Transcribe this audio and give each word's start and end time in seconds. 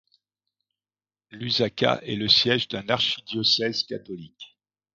Lusaka 1.29 1.99
est 2.01 2.15
le 2.15 2.27
siège 2.27 2.67
d'un 2.69 2.89
archidiocèse 2.89 3.83
catholique. 3.83 4.57